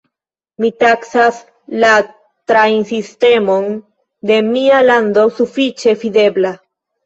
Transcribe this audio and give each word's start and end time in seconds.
Mi 0.63 0.69
taksas 0.83 1.41
la 1.83 1.91
trajnsistemon 2.53 3.69
de 4.33 4.41
mia 4.51 4.83
lando 4.91 5.29
sufiĉe 5.41 5.99
fidebla. 6.05 6.57